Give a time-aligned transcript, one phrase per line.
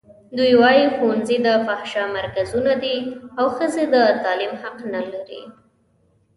[0.37, 2.97] دوی وايي ښوونځي د فحشا مرکزونه دي
[3.39, 5.41] او ښځې د تعلیم حق نه لري.